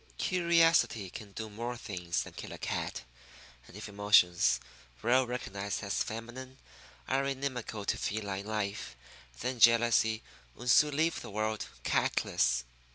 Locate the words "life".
8.47-8.95